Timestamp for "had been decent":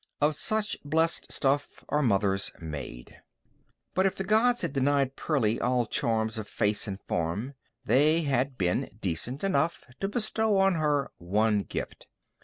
8.23-9.43